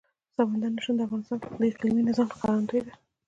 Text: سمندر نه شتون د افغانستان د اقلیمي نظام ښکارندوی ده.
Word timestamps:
سمندر 0.35 0.69
نه 0.75 0.81
شتون 0.83 0.95
د 0.97 1.01
افغانستان 1.07 1.37
د 1.59 1.63
اقلیمي 1.71 2.01
نظام 2.09 2.27
ښکارندوی 2.35 2.81
ده. 2.85 2.93